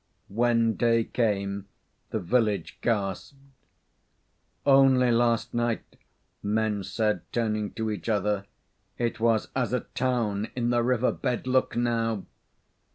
When 0.29 0.73
day 0.77 1.03
came 1.03 1.67
the 2.09 2.17
village 2.19 2.79
gasped. 2.81 3.37
"Only 4.65 5.11
last 5.11 5.53
night," 5.53 5.85
men 6.41 6.83
said, 6.83 7.21
turning 7.31 7.69
to 7.73 7.91
each 7.91 8.09
other, 8.09 8.47
"it 8.97 9.19
was 9.19 9.49
as 9.55 9.73
a 9.73 9.81
town 9.81 10.47
in 10.55 10.71
the 10.71 10.81
river 10.81 11.11
bed! 11.11 11.45
Look 11.45 11.75
now!" 11.75 12.25